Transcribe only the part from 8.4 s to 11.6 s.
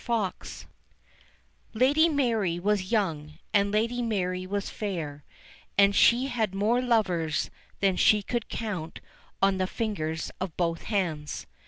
count on the fingers of both hands.